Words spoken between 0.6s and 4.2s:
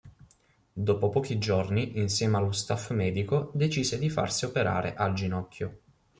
Dopo pochi giorni insieme allo staff medico decise di